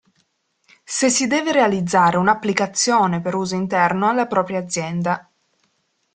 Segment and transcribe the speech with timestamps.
[0.83, 5.29] Se si deve realizzare un'applicazione per uso interno alla propria azienda.